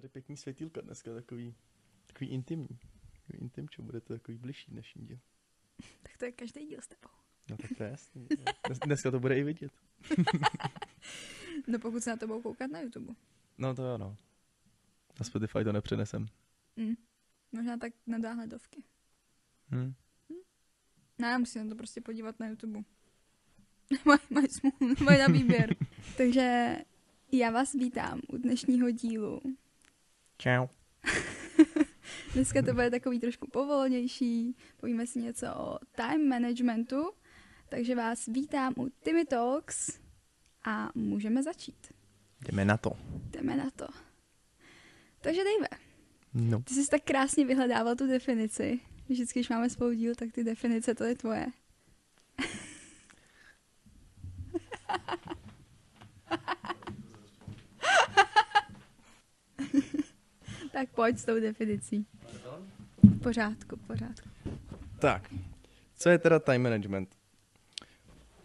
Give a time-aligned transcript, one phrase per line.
[0.00, 1.54] tady pěkný světýlka dneska, takový,
[2.06, 2.78] takový intimní.
[3.12, 5.18] Takový intimčo, bude to takový bližší dnešní díl.
[6.02, 7.14] Tak to je každý díl s tebou.
[7.50, 8.28] No tak to je jasný.
[8.66, 9.72] Dnes, dneska to bude i vidět.
[11.66, 13.14] No pokud se na to budou koukat na YouTube.
[13.58, 14.16] No to ano.
[15.20, 16.26] Na Spotify to nepřenesem.
[16.76, 16.94] Mm.
[17.52, 18.84] Možná tak na dáhledovky.
[19.70, 19.94] Hm.
[21.18, 22.82] Ne, musím na to prostě podívat na YouTube.
[24.04, 25.76] Mají maj smůlu, mají na výběr.
[26.16, 26.76] Takže
[27.32, 29.40] já vás vítám u dnešního dílu.
[30.38, 30.66] Čau.
[32.34, 37.10] Dneska to bude takový trošku povolnější, povíme si něco o time managementu,
[37.68, 39.98] takže vás vítám u Timmy Talks
[40.64, 41.92] a můžeme začít.
[42.40, 42.90] Jdeme na to.
[43.30, 43.86] Jdeme na to.
[45.20, 45.68] Takže Dave,
[46.34, 46.62] No.
[46.62, 48.80] ty jsi tak krásně vyhledával tu definici.
[49.08, 51.46] Vždycky, když máme spolu díl, tak ty definice, to je tvoje.
[60.78, 62.06] tak pojď s tou definicí.
[63.02, 64.28] V pořádku, v pořádku.
[64.98, 65.34] Tak,
[65.96, 67.08] co je teda time management?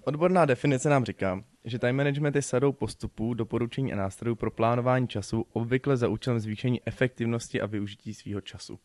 [0.03, 5.07] Odborná definice nám říká, že time management je sadou postupů, doporučení a nástrojů pro plánování
[5.07, 8.79] času, obvykle za účelem zvýšení efektivnosti a využití svého času.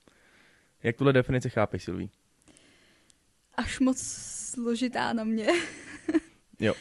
[0.83, 2.11] Jak tuhle definici chápeš, Silví?
[3.55, 3.99] Až moc
[4.53, 5.47] složitá na mě.
[6.61, 6.75] Jo.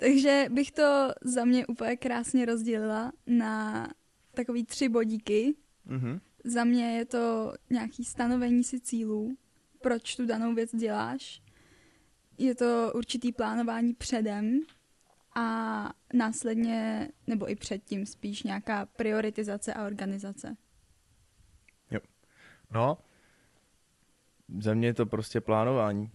[0.00, 3.88] Takže bych to za mě úplně krásně rozdělila na
[4.34, 5.54] takový tři bodíky.
[5.84, 6.20] Mhm.
[6.44, 9.36] Za mě je to nějaký stanovení si cílů,
[9.80, 11.42] proč tu danou věc děláš.
[12.38, 14.60] Je to určitý plánování předem
[15.34, 20.56] a následně, nebo i předtím spíš nějaká prioritizace a organizace.
[22.74, 22.98] No,
[24.58, 26.10] za mě je to prostě plánování,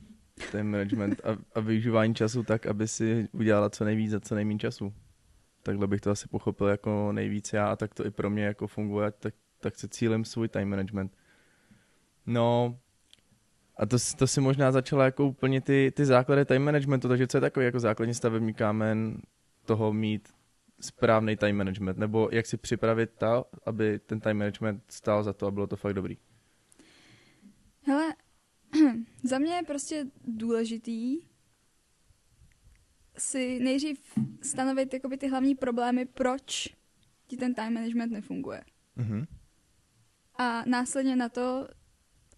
[0.51, 4.59] ten management a, a využívání času tak, aby si udělala co nejvíc za co nejméně
[4.59, 4.93] času.
[5.63, 8.67] Takhle bych to asi pochopil jako nejvíc já a tak to i pro mě jako
[8.67, 11.11] funguje, tak, tak se cílem svůj time management.
[12.25, 12.79] No,
[13.77, 17.37] a to, to si možná začala jako úplně ty, ty základy time managementu, takže co
[17.37, 19.21] je takový jako základní stavební kámen
[19.65, 20.29] toho mít
[20.79, 25.47] správný time management, nebo jak si připravit ta, aby ten time management stál za to
[25.47, 26.17] a bylo to fakt dobrý.
[27.81, 28.15] Hele,
[29.23, 31.19] za mě je prostě důležitý
[33.17, 33.99] si nejdřív
[34.41, 36.75] stanovit jakoby ty hlavní problémy, proč
[37.27, 38.63] ti ten time management nefunguje.
[38.95, 39.25] Mhm.
[40.37, 41.67] A následně na to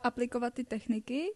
[0.02, 1.28] aplikovat ty techniky,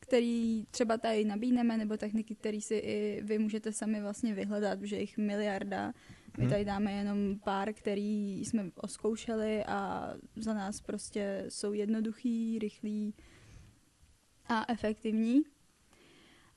[0.00, 4.96] které třeba tady nabídneme, nebo techniky, které si i vy můžete sami vlastně vyhledat, že
[5.00, 5.92] jich miliarda.
[6.38, 6.50] My Mhm.
[6.52, 13.14] tady dáme jenom pár, který jsme oskoušeli a za nás prostě jsou jednoduchý, rychlý
[14.46, 15.42] a efektivní.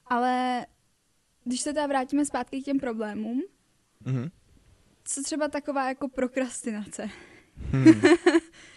[0.07, 0.65] Ale
[1.43, 3.41] když se teda vrátíme zpátky k těm problémům,
[4.05, 4.29] Mhm.
[5.03, 7.09] co třeba taková jako prokrastinace?
[7.71, 7.85] Hmm.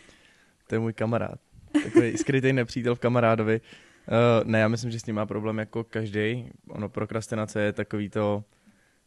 [0.68, 1.40] to je můj kamarád.
[1.84, 3.60] Takový skrytý nepřítel v kamarádovi.
[3.60, 6.50] Uh, ne, já myslím, že s ním má problém jako každý.
[6.68, 8.44] Ono prokrastinace je takový to,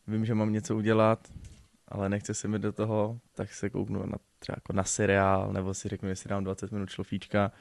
[0.07, 1.27] vím, že mám něco udělat,
[1.87, 5.73] ale nechce se mi do toho, tak se kouknu na, třeba jako na seriál, nebo
[5.73, 7.51] si řeknu, jestli dám 20 minut šlofíčka.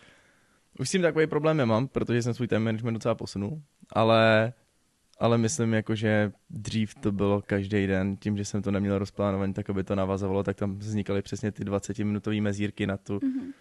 [0.79, 3.63] Už s tím takový problém nemám, protože jsem svůj time management docela posunul,
[3.93, 4.53] ale,
[5.19, 9.55] ale myslím jako, že dřív to bylo každý den, tím, že jsem to neměl rozplánovaný,
[9.55, 13.53] tak aby to navazovalo, tak tam vznikaly přesně ty 20-minutové mezírky na tu, Mhm.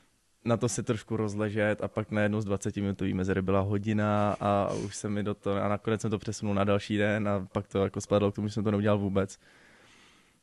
[0.45, 4.73] Na to se trošku rozležet a pak najednou z 20 minutový mezery byla hodina a
[4.73, 7.67] už se mi do toho, a nakonec jsem to přesunul na další den a pak
[7.67, 9.39] to jako spadlo k tomu, že jsem to neudělal vůbec.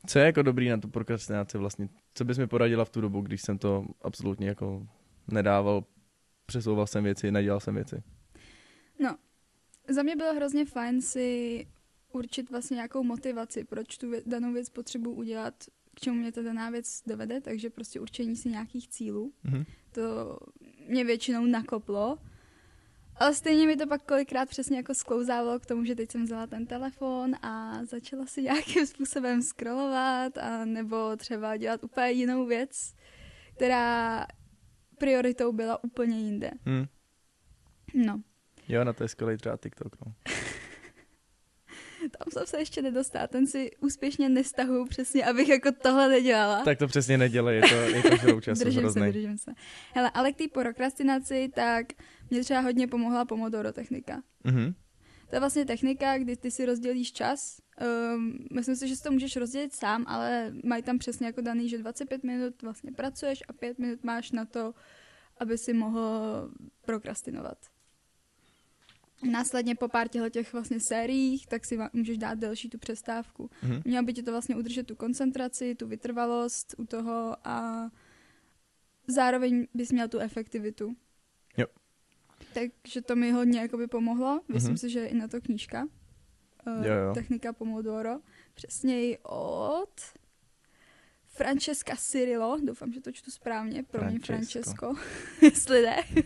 [0.06, 1.88] Co je jako dobrý na tu prokrastinaci vlastně?
[2.14, 4.86] Co bys mi poradila v tu dobu, když jsem to absolutně jako
[5.28, 5.84] nedával,
[6.46, 8.02] přesouval jsem věci, nedělal jsem věci?
[9.00, 9.16] No,
[9.88, 11.66] za mě bylo hrozně fajn si
[12.12, 15.54] určit vlastně nějakou motivaci, proč tu danou věc potřebuji udělat,
[15.96, 19.32] k čemu mě ta daná věc dovede, takže prostě určení si nějakých cílů.
[19.44, 19.64] Mhm.
[19.92, 20.38] To
[20.88, 22.18] mě většinou nakoplo.
[23.16, 26.46] Ale stejně mi to pak kolikrát přesně jako sklouzávalo k tomu, že teď jsem vzala
[26.46, 32.94] ten telefon a začala si nějakým způsobem scrollovat a nebo třeba dělat úplně jinou věc,
[33.56, 34.26] která
[34.98, 36.50] prioritou byla úplně jinde.
[36.68, 36.86] Hm.
[37.94, 38.22] No,
[38.68, 39.96] Jo, na to je skvělý třeba TikTok.
[40.06, 40.12] No.
[42.08, 46.64] Tam jsem se ještě nedostala, ten si úspěšně nestahuju přesně, abych jako tohle nedělala.
[46.64, 49.02] Tak to přesně nedělej, je to, je to žrou času držím hrozný.
[49.02, 49.50] se, držím se.
[49.94, 51.86] Hele, ale k té prokrastinaci, tak
[52.30, 54.22] mě třeba hodně pomohla Pomodoro technika.
[54.44, 54.74] Mhm.
[55.28, 57.60] To je vlastně technika, kdy ty si rozdělíš čas.
[58.14, 61.68] Um, myslím si, že si to můžeš rozdělit sám, ale mají tam přesně jako daný,
[61.68, 64.74] že 25 minut vlastně pracuješ a 5 minut máš na to,
[65.38, 66.00] aby si mohl
[66.84, 67.58] prokrastinovat.
[69.22, 73.50] Následně po pár těch vlastně sériích, tak si můžeš dát delší tu přestávku.
[73.62, 73.82] Mhm.
[73.84, 77.88] Mělo by ti to vlastně udržet tu koncentraci, tu vytrvalost u toho a
[79.06, 80.96] zároveň bys měl tu efektivitu.
[81.56, 81.66] Jo.
[82.54, 84.40] Takže to mi hodně jakoby pomohlo.
[84.48, 84.78] Myslím Mhm.
[84.78, 85.88] si, že i na to knížka.
[86.66, 87.14] eh, Jo, jo.
[87.14, 88.10] Technika Pomodoro.
[88.54, 90.00] Přesněji od
[91.26, 92.58] Francesca Cirillo.
[92.64, 93.82] Doufám, že to čtu správně.
[93.82, 94.94] Pro mě Francesco.
[94.94, 94.96] Francesco.
[95.42, 95.96] Jestli jde.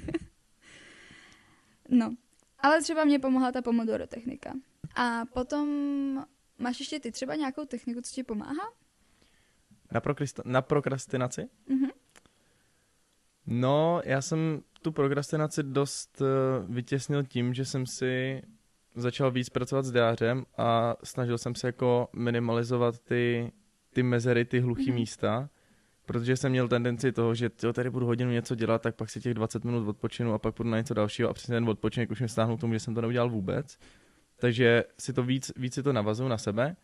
[1.88, 2.14] no.
[2.62, 4.52] Ale třeba mě pomohla ta Pomodoro technika.
[4.96, 5.68] A potom
[6.58, 8.72] máš ještě ty třeba nějakou techniku, co ti pomáhá?
[9.92, 11.48] Na, prokrist- na prokrastinaci?
[11.68, 11.90] Mhm.
[13.46, 16.26] No, já jsem tu prokrastinaci dost uh,
[16.74, 18.42] vytěsnil tím, že jsem si
[18.94, 23.52] začal víc pracovat s diářem a snažil jsem se jako minimalizovat ty,
[23.92, 24.90] ty mezery, ty hluchý Mhm.
[24.92, 24.94] mm-hmm.
[25.00, 25.48] místa,
[26.06, 29.20] protože jsem měl tendenci toho, že jo, tady budu hodinu něco dělat, tak pak si
[29.20, 32.18] těch 20 minut odpočinu a pak půjdu na něco dalšího a přesně ten odpočinek už
[32.18, 33.78] mě stáhnul k tomu, že jsem to neudělal vůbec.
[34.36, 36.76] Takže si to víc, víc si to navazuju na sebe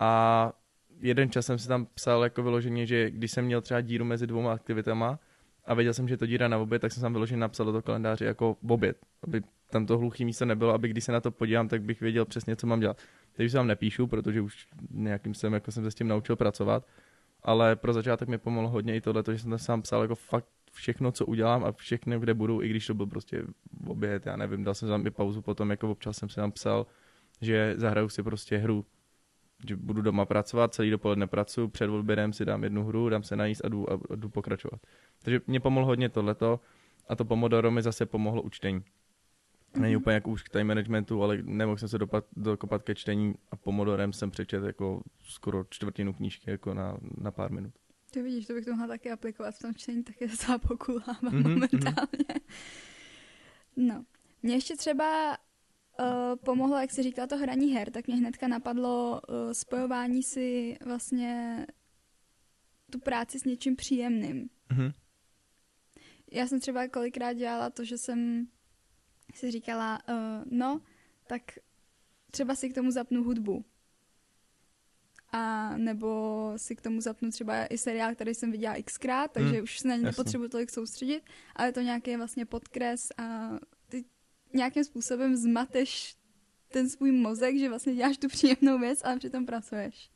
[0.00, 0.52] a
[1.00, 4.26] jeden čas jsem si tam psal jako vyloženě, že když jsem měl třeba díru mezi
[4.26, 5.18] dvouma aktivitama
[5.64, 7.82] a věděl jsem, že to díra na oběd, tak jsem tam vyloženě napsal do toho
[7.82, 11.68] kalendáře jako oběd, aby tam to hluchý místo nebylo, aby když se na to podívám,
[11.68, 12.98] tak bych věděl přesně, co mám dělat.
[13.32, 16.36] Teď už se vám nepíšu, protože už nějakým jsem, jako jsem se s tím naučil
[16.36, 16.86] pracovat,
[17.42, 21.12] ale pro začátek mi pomohlo hodně i tohle, že jsem sám psal jako fakt všechno,
[21.12, 23.42] co udělám a všechno, kde budu, i když to byl prostě
[23.86, 26.86] oběd, já nevím, dal jsem tam i pauzu potom, jako občas jsem si tam psal,
[27.40, 28.84] že zahraju si prostě hru,
[29.68, 33.36] že budu doma pracovat, celý dopoledne pracuji, před obědem si dám jednu hru, dám se
[33.36, 34.80] najíst a jdu, a jdu pokračovat.
[35.22, 36.60] Takže mě pomohlo hodně tohleto
[37.08, 38.84] a to Pomodoro mi zase pomohlo u čtení.
[39.76, 40.02] Není Mhm.
[40.02, 43.56] úplně jako už k time managementu, ale nemohl jsem se dopat, dokopat ke čtení a
[43.56, 47.72] Pomodorem jsem přečet jako skoro čtvrtinu knížky jako na, na pár minut.
[48.10, 51.42] Ty vidíš, to bych to mohla taky aplikovat v tom čtení, taky docela pokulávám Mhm,
[51.42, 52.40] momentálně.
[53.76, 54.04] No,
[54.42, 55.38] mě ještě třeba
[56.00, 56.06] uh,
[56.44, 61.66] pomohlo, jak jsi říkala, to hraní her, tak mě hnedka napadlo uh, spojování si vlastně
[62.90, 64.48] tu práci s něčím příjemným.
[64.72, 64.92] Mhm.
[66.32, 68.46] Já jsem třeba kolikrát dělala to, že jsem
[69.32, 70.80] si říkala, uh, no,
[71.26, 71.42] tak
[72.30, 73.64] třeba si k tomu zapnu hudbu.
[75.32, 79.62] A nebo si k tomu zapnu třeba i seriál, který jsem viděla xkrát, takže Hmm,
[79.62, 81.22] už se na ně nepotřebuji tolik soustředit,
[81.56, 83.50] ale je to nějaký vlastně podkres a
[83.88, 84.04] ty
[84.52, 86.16] nějakým způsobem zmateš
[86.68, 90.10] ten svůj mozek, že vlastně děláš tu příjemnou věc, ale přitom pracuješ.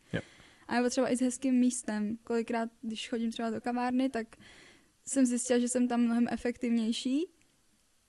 [0.68, 2.16] A nebo třeba i s hezkým místem.
[2.24, 4.36] Kolikrát, když chodím třeba do kavárny, tak
[5.06, 7.26] jsem zjistila, že jsem tam mnohem efektivnější,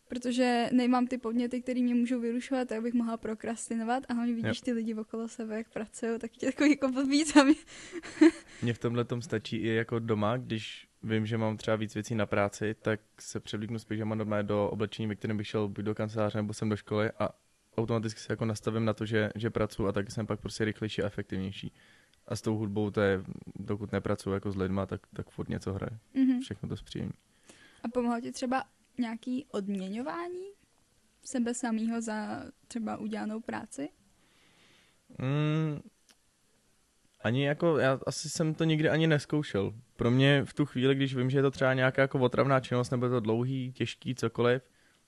[0.08, 4.62] protože nemám ty podněty, které mě můžou vyrušovat, tak bych mohla prokrastinovat a hlavně vidíš
[4.62, 7.54] ty lidi okolo sebe, jak pracují, tak tě takový jako blbý tam.
[8.62, 12.16] Mně v tomhle tom stačí i jako doma, když vím, že mám třeba víc věcí
[12.16, 15.86] na práci, tak se převlíknu z pyžama normálně do oblečení, ve kterém bych šel buď
[15.86, 17.30] do kanceláře nebo jsem do školy a
[17.78, 21.04] automaticky se jako nastavím na to, že, že pracuji a taky jsem pak prostě rychlejší
[21.04, 21.72] a efektivnější.
[22.28, 23.24] A s tou hudbou to je,
[23.56, 26.00] dokud nepracuji jako s lidma, tak, tak furt něco hraje.
[26.14, 26.40] Mhm.
[26.42, 27.14] Všechno to zpříjemní.
[27.84, 28.64] A pomohlo ti třeba
[29.00, 30.46] nějaký odměňování
[31.24, 33.90] sebe samého za třeba udělanou práci?
[35.20, 35.80] Mm,
[37.22, 39.74] ani jako, já asi jsem to nikdy ani neskoušel.
[39.96, 42.90] Pro mě v tu chvíli, když vím, že je to třeba nějaká jako otravná činnost,
[42.90, 44.62] nebo je to dlouhý, těžký, cokoliv,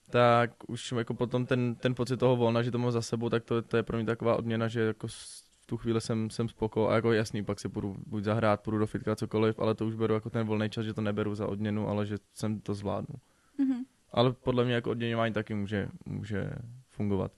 [0.10, 3.44] tak už jako potom ten, ten pocit toho volna, že to mám za sebou, tak
[3.44, 6.90] to, to je pro mě taková odměna, že jako v tu chvíli jsem, jsem spoko
[6.90, 9.96] a jako jasný, pak si půjdu buď zahrát, půjdu do fitka, cokoliv, ale to už
[9.96, 13.16] beru jako ten volný čas, že to neberu za odměnu, ale že jsem to zvládnu.
[13.60, 13.86] Mhm.
[14.12, 16.50] Ale podle mě jako odměňování taky může, může
[16.88, 17.32] fungovat.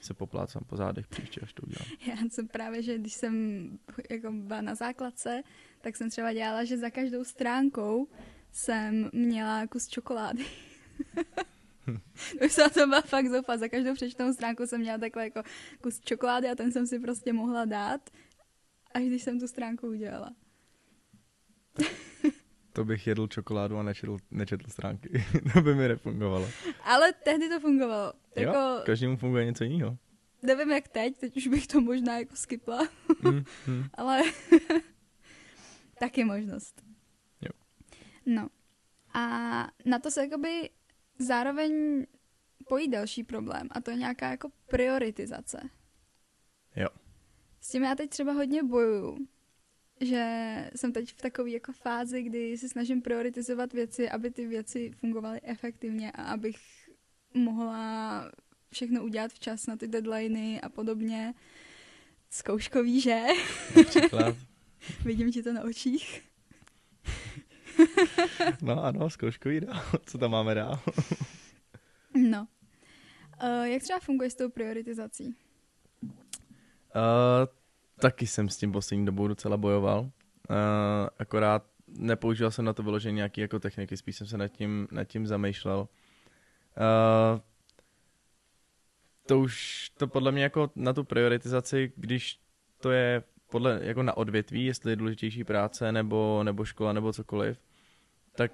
[0.00, 1.86] Se poplácám po zádech příště, až to udělám.
[2.06, 3.34] Já jsem právě, že když jsem
[4.10, 5.42] jako byla na základce,
[5.80, 8.08] tak jsem třeba dělala, že za každou stránkou
[8.52, 10.44] jsem měla kus čokolády.
[12.44, 13.60] Už jsem to byla fakt zoufat.
[13.60, 15.42] Za každou přečtenou stránku jsem měla takhle jako
[15.82, 18.10] kus čokolády a ten jsem si prostě mohla dát,
[18.94, 20.30] až když jsem tu stránku udělala.
[22.74, 25.24] To bych jedl čokoládu a nečetl, nečetl stránky.
[25.52, 26.48] to by mi nefungovalo.
[26.84, 28.12] Ale tehdy to fungovalo.
[28.36, 29.98] Jo, Jako, každému funguje něco jiného.
[30.42, 32.88] nevím jak teď, teď už bych to možná jako skipla,
[33.22, 33.84] Mm, mm.
[33.94, 34.22] ale
[36.00, 36.82] taky možnost.
[37.40, 37.50] Jo.
[38.26, 38.48] No.
[39.14, 39.20] A
[39.84, 40.70] na to se jakoby
[41.18, 42.04] zároveň
[42.68, 45.60] pojí další problém a to je nějaká jako prioritizace.
[46.76, 46.88] Jo.
[47.60, 49.18] S tím já teď třeba hodně bojuju,
[50.00, 50.24] že
[50.76, 55.40] jsem teď v takové jako fázi, kdy si snažím prioritizovat věci, aby ty věci fungovaly
[55.42, 56.56] efektivně a abych
[57.34, 58.30] mohla
[58.72, 61.34] všechno udělat včas na ty deadliny a podobně.
[62.30, 63.22] Zkouškový, že?
[63.76, 64.36] Například.
[65.04, 66.22] Vidím ti to na očích.
[68.62, 69.82] No ano, zkouškový dál.
[70.06, 70.80] Co tam máme dál?
[72.14, 72.48] No.
[73.42, 75.34] Uh, jak třeba funguje s tou prioritizací?
[76.04, 76.10] Uh,
[78.00, 80.00] taky jsem s tím poslední dobou docela bojoval.
[80.00, 80.08] Uh,
[81.18, 85.04] akorát nepoužíval jsem na to vyložení nějaký jako techniky, spíš jsem se nad tím, nad
[85.04, 85.78] tím zamýšlel.
[85.78, 87.40] Uh,
[89.26, 92.40] to už, to podle mě jako na tu prioritizaci, když
[92.80, 97.60] to je podle, jako na odvětví, jestli je důležitější práce nebo, nebo škola nebo cokoliv,
[98.34, 98.52] tak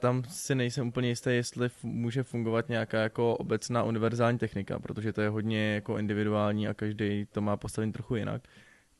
[0.00, 5.20] tam si nejsem úplně jistý, jestli může fungovat nějaká jako obecná univerzální technika, protože to
[5.20, 8.42] je hodně jako individuální a každý to má postavení trochu jinak.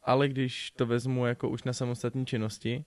[0.02, 2.84] Ale když to vezmu jako už na samostatní činnosti,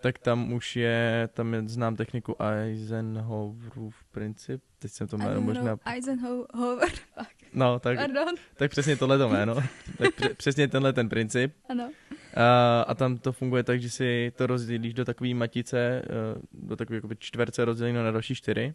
[0.00, 5.78] tak tam už je, tam je, znám techniku Eisenhowerův princip, teď jsem to jméno možná...
[5.84, 7.38] Eisenhower, fuck.
[7.52, 9.54] No, tak, Pardon, tak přesně tohle to jméno,
[9.98, 11.54] tak pře- přesně tenhle ten princip.
[11.68, 11.90] ano.
[12.38, 16.76] A, a tam to funguje tak, že si to rozdělíš do takové matice, eh, do
[16.76, 18.74] takové čtverce rozděleno na další čtyři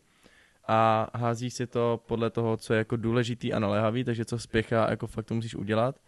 [0.68, 4.90] a házíš si to podle toho, co je jako důležitý a naléhavý, takže co spěchá,
[4.90, 6.00] jako fakt to musíš udělat.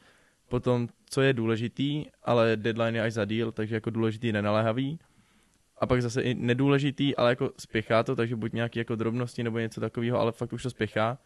[0.48, 5.00] Potom, co je důležitý, ale deadline je až za díl, takže jako důležitý nenaléhavý.
[5.78, 9.60] A pak zase i nedůležitý, ale jako spěchá to, takže buď nějaký jako drobnosti nebo
[9.60, 11.18] něco takového, ale fakt už to spěchá.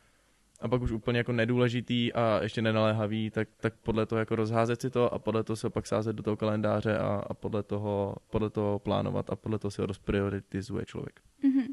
[0.61, 4.81] A pak už úplně jako nedůležitý a ještě nenaléhavý, tak, tak podle toho jako rozházet
[4.81, 7.63] si to a podle toho se ho pak sázet do toho kalendáře a, a podle,
[7.63, 11.21] toho, podle toho plánovat a podle toho si ho rozprioritizuje člověk.
[11.43, 11.65] Mhm.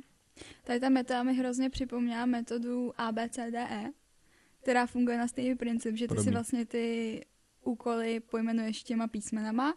[0.64, 3.90] Tady ta metoda mi hrozně připomněla metodu ABCDE,
[4.62, 6.32] která funguje na stejný princip, že ty si Podobný.
[6.32, 7.20] vlastně ty
[7.64, 9.74] úkoly pojmenuješ těma písmenama.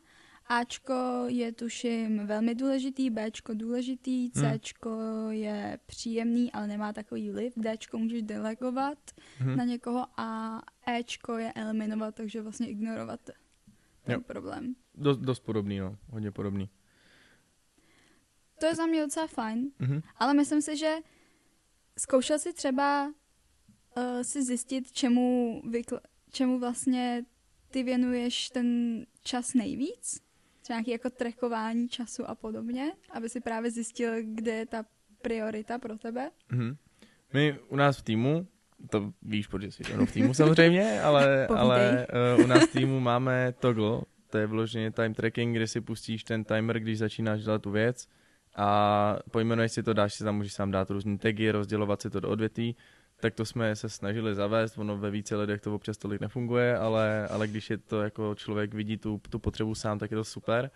[0.50, 0.94] Ačko
[1.28, 4.60] je tuším velmi důležitý, Bčko důležitý, Hmm.
[4.60, 4.90] Cčko
[5.30, 8.98] je příjemný, ale nemá takový vliv, Dčko můžeš delegovat
[9.40, 9.56] Mhm.
[9.58, 13.20] na někoho a Ečko je eliminovat, takže vlastně ignorovat
[14.04, 14.22] ten Jo.
[14.22, 14.76] problém.
[14.96, 15.98] Dost, dost podobný, no.
[16.10, 16.70] Hodně podobný.
[18.60, 20.02] To je za mě docela fajn, Mhm.
[20.18, 20.96] Ale myslím si, že
[21.98, 26.00] zkoušel si třeba uh, si zjistit, čemu, vykl-
[26.32, 27.26] čemu vlastně
[27.72, 30.22] ty věnuješ ten čas nejvíc?
[30.70, 34.86] Třeba nějaký jako trackování času a podobně, aby si právě zjistil, kde je ta
[35.22, 36.32] priorita pro tebe.
[36.52, 36.78] Mhm.
[37.34, 38.48] My u nás v týmu,
[38.90, 42.08] to víš, protože jsi v týmu samozřejmě, ale, ale
[42.38, 46.24] uh, u nás v týmu máme toggle, to je vloženě time tracking, kde si pustíš
[46.24, 48.08] ten timer, když začínáš dělat tu věc
[48.56, 52.20] a pojmenuješ si to, dáš si tam, můžeš sám dát různý tagy, rozdělovat si to
[52.20, 52.76] do odvětví,
[53.20, 57.28] tak to jsme se snažili zavést, ono ve více lidech to občas tolik nefunguje, ale,
[57.28, 60.72] ale když je to jako člověk vidí tu, tu potřebu sám, tak je to super.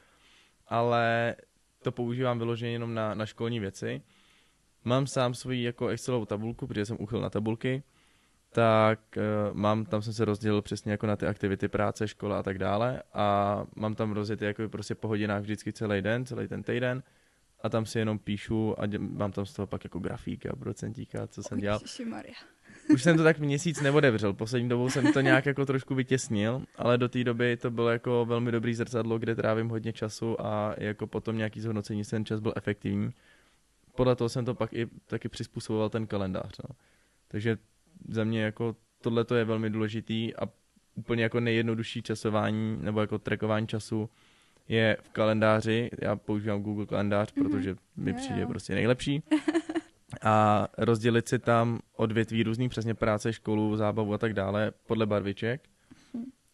[0.67, 1.35] Ale
[1.81, 4.01] to používám vyloženě jenom na, na školní věci.
[4.83, 7.83] Mám sám svoji jako Excelovou tabulku, protože jsem uchyl na tabulky,
[8.51, 12.43] tak uh, mám, tam jsem se rozdělil přesně jako na ty aktivity práce, škola a
[12.43, 16.63] tak dále a mám tam rozjetý jako prostě po hodinách vždycky celý den, celý ten
[16.63, 17.03] týden
[17.63, 20.55] a tam si jenom píšu a dě, mám tam z toho pak jako grafíky a
[20.55, 21.79] procentíka, co jsem dělal.
[22.93, 26.97] Už jsem to tak měsíc neodevřel, poslední dobou jsem to nějak jako trošku vytěsnil, ale
[26.97, 31.07] do té doby to bylo jako velmi dobrý zrcadlo, kde trávím hodně času a jako
[31.07, 33.11] potom nějaký zhodnocení, ten čas byl efektivní.
[33.95, 36.57] Podle toho jsem to pak i taky přizpůsoboval ten kalendář.
[36.69, 36.75] No.
[37.27, 37.57] Takže
[38.09, 40.49] za mě jako tohle je velmi důležitý a
[40.95, 44.09] úplně jako nejjednodušší časování nebo jako trackování času
[44.67, 45.89] je v kalendáři.
[46.01, 47.49] Já používám Google kalendář, Mhm.
[47.49, 48.47] protože mi Jo, přijde jo.
[48.47, 49.23] prostě nejlepší
[50.21, 55.61] a rozdělit si tam odvětví různý přesně práce, školu, zábavu a tak dále podle barviček.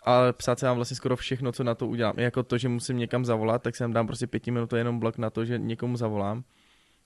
[0.03, 2.19] Ale psát se vám vlastně skoro všechno, co na to udělám.
[2.19, 5.17] I Jako to, že musím někam zavolat, tak jsem dám prostě pěti minut jenom blok
[5.17, 6.43] na to, že někomu zavolám.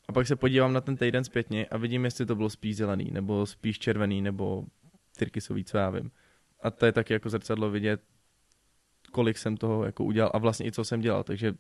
[0.08, 3.10] A pak se podívám na ten týden zpětně a vidím, jestli to bylo spíš zelený,
[3.12, 4.64] nebo spíš červený, nebo
[5.18, 6.12] tyrkysový, co já vím.
[6.62, 8.02] A to je taky jako zrcadlo vidět,
[9.14, 11.54] kolik jsem toho jako udělal a vlastně i co jsem dělal, takže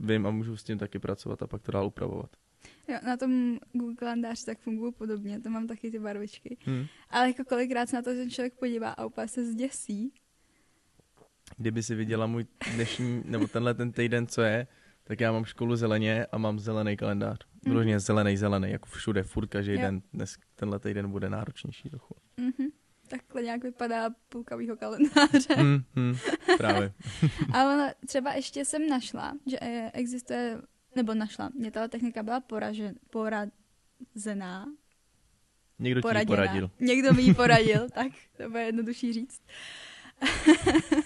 [0.00, 2.30] vím a můžu s tím taky pracovat a pak to dál upravovat.
[2.88, 6.56] Jo, na tom Google kalendáři tak fungují podobně, to mám taky ty barvičky.
[6.64, 6.86] Hmm.
[7.10, 10.12] Ale jako kolikrát se na to ten člověk podívá a úplně se zděsí.
[11.56, 14.66] Kdyby si viděla můj dnešní, nebo tenhle ten týden, co je,
[15.04, 17.38] tak já mám školu zeleně a mám zelený kalendář.
[17.64, 19.80] Vyloženě zelený, zelený, jako všude, furt každý Jo.
[19.80, 20.02] den.
[20.12, 22.14] Dnes, tenhle týden bude náročnější trochu.
[22.36, 22.68] Mhm.
[23.12, 25.54] Takhle nějak vypadá půlka mýho kalendáře.
[25.54, 26.16] Hmm, hmm,
[26.56, 26.92] právě.
[27.52, 30.62] Ale třeba ještě jsem našla, že eh, existuje,
[30.96, 34.66] nebo našla, mě ta technika byla poražen, porazená.
[35.78, 36.36] Někdo ti ji poraděná.
[36.36, 36.70] poradil.
[36.80, 39.42] Někdo mi ji poradil, tak to bude jednodušší říct.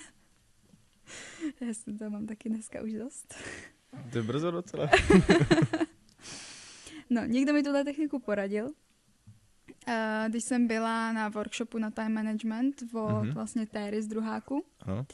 [1.61, 3.35] Já jsem to mám taky dneska už dost.
[4.13, 4.91] To je brzo docela.
[7.11, 8.71] No, někdo mi tuhle techniku poradil.
[9.89, 9.95] Uh,
[10.29, 13.31] když jsem byla na workshopu na time management od Mhm.
[13.35, 15.07] vlastně Téry z druháku, Ano.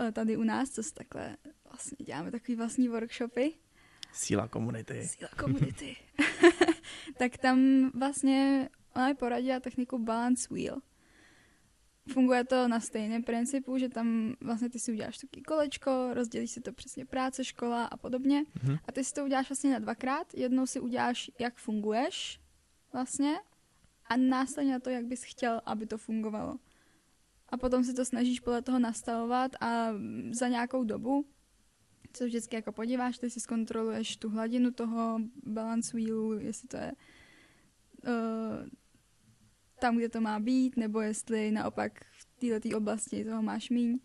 [0.00, 1.36] eh, tady u nás, co se takhle
[1.68, 3.52] vlastně děláme takový vlastní workshopy.
[4.12, 5.06] Síla komunity.
[5.08, 5.96] Síla komunity.
[7.18, 10.80] tak tam vlastně ona mi poradila techniku balance wheel.
[12.12, 16.60] funguje to na stejném principu, že tam vlastně ty si uděláš taky kolečko, rozdělíš si
[16.60, 18.44] to přesně práce, škola a podobně.
[18.62, 18.78] Mhm.
[18.88, 20.34] A ty si to uděláš vlastně na dvakrát.
[20.34, 22.40] Jednou si uděláš, jak funguješ
[22.92, 23.34] vlastně
[24.06, 26.56] a následně na to, jak bys chtěl, aby to fungovalo.
[27.48, 29.88] A potom si to snažíš podle toho nastavovat a
[30.30, 31.26] za nějakou dobu
[32.16, 36.92] se vždycky jako podíváš, ty si zkontroluješ tu hladinu toho balance wheelu, jestli to je
[38.06, 38.68] uh,
[39.80, 43.98] tam, kde to má být, nebo jestli naopak v této oblasti toho máš míň.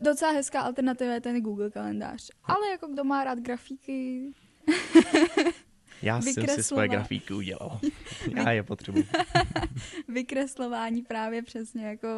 [0.00, 2.30] Docela hezká alternativa je ten Google kalendář.
[2.44, 4.32] Ale jako kdo má rád grafiky,
[6.02, 7.80] Já jsem si svoje grafíky udělal.
[8.36, 9.04] Já je potřebuji.
[10.08, 12.08] vykreslování právě přesně jako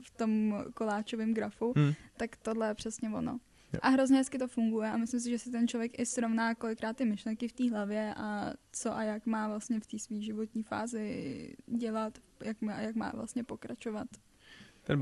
[0.00, 1.92] v tom koláčovém grafu, Hm.
[2.16, 3.32] tak tohle je přesně ono.
[3.72, 3.78] Jo.
[3.82, 6.96] A hrozně hezky to funguje a myslím si, že si ten člověk i srovná kolikrát
[6.96, 10.62] ty myšlenky v té hlavě a co a jak má vlastně v té své životní
[10.62, 14.06] fázi dělat, jak má, jak má vlastně pokračovat.
[14.84, 15.00] Ten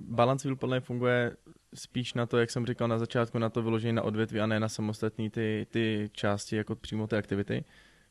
[0.00, 1.36] balance wheel podle mě funguje
[1.74, 4.60] spíš na to, jak jsem říkal na začátku, na to vyložení na odvětví a ne
[4.60, 7.64] na samostatné ty, ty části, jako přímo ty aktivity.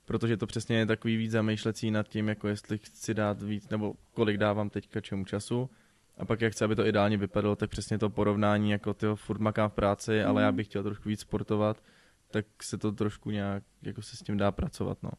[0.06, 3.94] Protože to přesně je takový víc zamýšlecí nad tím, jako jestli chci dát víc, nebo
[4.14, 5.70] kolik dávám teďka čemu času.
[6.18, 9.40] A pak jak chci, aby to ideálně vypadalo, tak přesně to porovnání, jako ty furt
[9.40, 10.56] makám v práci, ale já Mhm.
[10.58, 11.84] bych chtěl trošku víc sportovat,
[12.32, 15.10] tak se to trošku nějak, jako se s tím dá pracovat, no.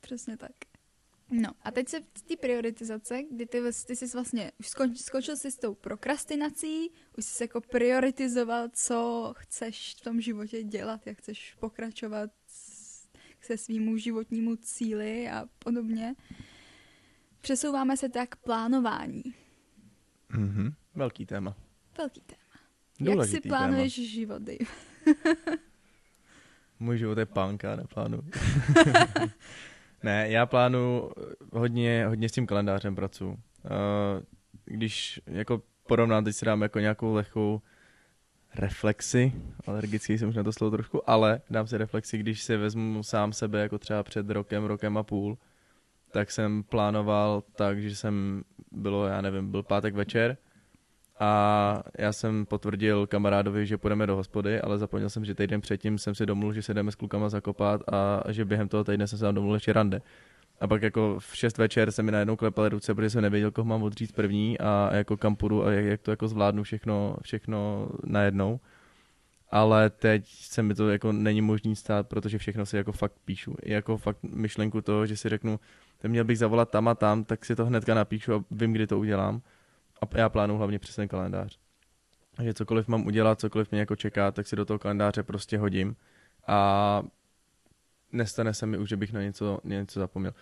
[0.00, 0.50] Přesně tak.
[1.40, 5.36] No a teď se v té prioritizace, kdy ty, ty jsi vlastně, už skoč, skočil
[5.36, 11.18] jsi s tou prokrastinací, už jsi jako prioritizoval, co chceš v tom životě dělat, jak
[11.18, 12.30] chceš pokračovat
[13.40, 16.14] se svýmu životnímu cíli a podobně.
[17.40, 19.22] Přesouváme se tak k plánování.
[20.28, 20.74] Mhm.
[20.94, 21.56] Velký téma.
[21.98, 22.40] Velký téma.
[23.00, 24.70] Jak Důležitý si plánuješ život, Dave?
[26.78, 28.22] Můj život je punk, já neplánuju.
[30.04, 31.12] ne, já plánuju
[31.52, 33.30] hodně, hodně s tím kalendářem pracuji.
[33.30, 33.36] Uh,
[34.64, 37.62] když jako porovnám, teď si dám jako nějakou lehkou
[38.54, 39.32] reflexi,
[39.66, 43.32] alergický jsem už na to slovo trošku, ale dám si reflexi, když si vezmu sám
[43.32, 45.38] sebe jako třeba před rokem, rokem a půl,
[46.12, 50.36] tak jsem plánoval tak, že jsem, bylo, já nevím, byl pátek večer
[51.20, 55.98] a já jsem potvrdil kamarádovi, že půjdeme do hospody, ale zapomněl jsem, že týden předtím
[55.98, 59.18] jsem si domluvil, že se jdeme s klukama zakopat a že během toho týdne jsem
[59.18, 60.02] se tam domluvil ještě rande.
[60.60, 63.64] A pak jako v 6 večer se mi najednou klepaly ruce, protože jsem nevěděl, koho
[63.64, 67.88] mám odříct první a jako kam půjdu a jak, jak to jako zvládnu všechno, všechno
[68.04, 68.60] najednou.
[69.50, 73.54] Ale teď se mi to jako není možný stát, protože všechno si jako fakt píšu.
[73.62, 75.60] I jako fakt myšlenku toho, že si řeknu,
[76.06, 78.98] měl bych zavolat tam a tam, tak si to hnedka napíšu a vím, kdy to
[78.98, 79.42] udělám.
[80.02, 81.58] A já plánuju hlavně přes ten kalendář.
[82.42, 85.96] Že cokoliv mám udělat, cokoliv mě jako čeká, tak si do toho kalendáře prostě hodím.
[86.46, 87.02] A
[88.12, 90.34] nestane se mi už, že bych na něco, něco zapomněl.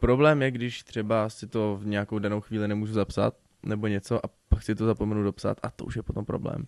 [0.00, 4.28] Problém je, když třeba si to v nějakou danou chvíli nemůžu zapsat, nebo něco, a
[4.48, 6.66] pak si to zapomenu dopsat, a to už je potom problém.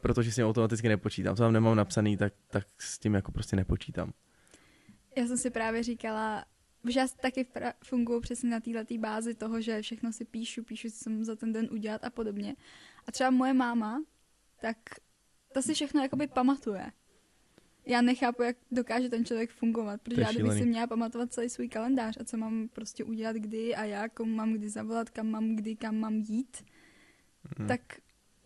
[0.00, 1.36] Protože s tím automaticky nepočítám.
[1.36, 4.12] Co tam nemám napsaný, tak, tak s tím jako prostě nepočítám.
[5.16, 6.44] Já jsem si právě říkala,
[6.90, 10.90] že já taky pra- funguji přesně na této bázi toho, že všechno si píšu, píšu,
[10.90, 12.56] co jsem za ten den udělat a podobně.
[13.06, 14.02] A třeba moje máma,
[14.60, 14.76] tak
[15.52, 16.92] ta si všechno jakoby pamatuje.
[17.86, 20.60] Já nechápu, jak dokáže ten člověk fungovat, protože já kdybych šílený.
[20.60, 24.34] si měla pamatovat celý svůj kalendář a co mám prostě udělat kdy a jak, komu
[24.34, 26.64] mám kdy zavolat, kam mám kdy, kam mám jít,
[27.58, 27.68] Hmm.
[27.68, 27.80] tak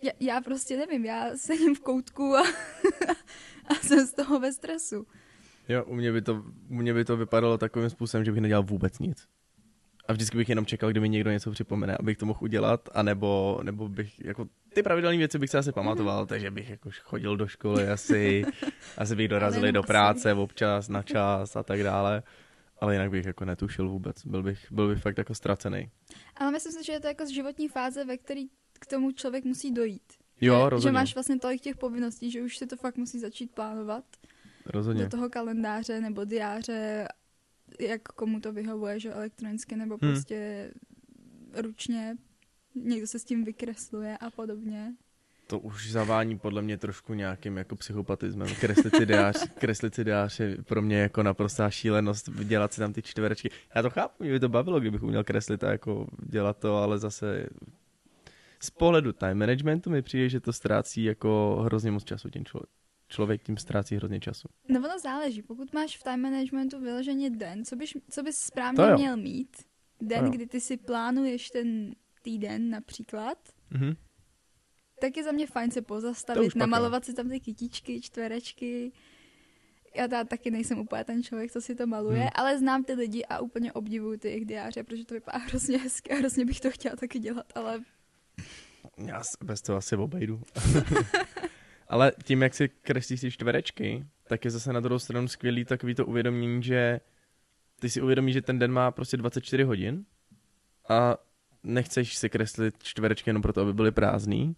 [0.02, 2.42] já, já prostě nevím, já sedím v koutku a,
[3.66, 5.06] a jsem z toho ve stresu.
[5.68, 8.62] Jo, u mě, by to, u mě by to vypadalo takovým způsobem, že bych nedělal
[8.62, 9.26] vůbec nic.
[10.08, 13.60] A vždycky bych jenom čekal, kdy mi někdo něco připomene, abych to mohl udělat, anebo,
[13.62, 17.46] nebo bych, jako ty pravidelné věci bych se asi pamatoval, takže bych jako chodil do
[17.46, 18.44] školy asi,
[18.98, 22.22] asi bych dorazil do práce občas, na čas a tak dále.
[22.78, 25.90] Ale jinak bych jako netušil vůbec, byl bych, byl bych fakt jako ztracený.
[26.36, 28.46] Ale myslím si, že je to jako životní fáze, ve který
[28.80, 30.12] k tomu člověk musí dojít.
[30.40, 33.20] Jo, že, že rozhodně, máš vlastně tolik těch povinností, že už se to fakt musí
[33.20, 34.04] začít plánovat
[34.66, 35.02] rozhodně.
[35.02, 37.08] do toho kalendáře nebo diáře,
[37.80, 40.10] jak komu to vyhovuje, že elektronicky nebo Hmm.
[40.12, 40.70] prostě
[41.56, 42.16] ručně.
[42.74, 44.92] Někdo se s tím vykresluje a podobně.
[45.46, 48.48] To už zavání podle mě trošku nějakým jako psychopatismem.
[48.60, 52.92] Kreslit si diář, kreslit si diář je pro mě jako naprostá šílenost, dělat si tam
[52.92, 53.50] ty čtverečky.
[53.74, 56.98] Já to chápu, mě by to bavilo, kdybych uměl kreslit a jako dělat to, ale
[56.98, 57.46] zase
[58.62, 62.70] z pohledu time managementu mi přijde, že to ztrácí jako hrozně moc času tím člověk.
[63.10, 64.48] Člověk tím ztrácí hrozně času.
[64.68, 68.84] No ono záleží, pokud máš v time managementu vyloženě den, co bys, co bys správně
[68.94, 69.56] měl mít,
[70.00, 73.38] den, kdy ty si plánuješ ten týden například,
[73.70, 73.94] Mhm.
[75.00, 78.92] tak je za mě fajn se pozastavit, namalovat si tam ty kytičky, čtverečky.
[79.94, 82.28] já teda taky nejsem úplně ten člověk, co si to maluje, hmm.
[82.34, 86.10] ale znám ty lidi a úplně obdivuju ty jejich diáře, protože to vypadá hrozně hezky
[86.10, 87.80] a hrozně bych to chtěla taky dělat, ale...
[89.06, 90.42] Já bez toho asi obejdu.
[91.90, 95.94] ale tím, jak si kreslíš ty čtverečky, tak je zase na druhou stranu skvělý takový
[95.94, 97.00] to uvědomění, že
[97.80, 100.04] ty si uvědomíš, že ten den má prostě 24 hodin
[100.88, 101.16] a
[101.62, 104.56] nechceš si kreslit čtverečky jenom proto, aby byly prázdný,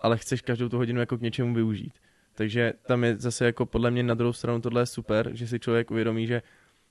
[0.00, 1.92] ale chceš každou tu hodinu jako k něčemu využít.
[2.34, 5.60] Takže tam je zase jako podle mě na druhou stranu tohle je super, že si
[5.60, 6.42] člověk uvědomí, že